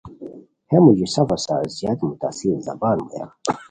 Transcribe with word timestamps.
ہے 0.69 0.77
موژی 0.83 1.07
سفو 1.13 1.37
سار 1.45 1.65
زیاد 1.77 1.99
متاثر 2.07 2.57
زبان 2.67 2.97
بویان 3.07 3.29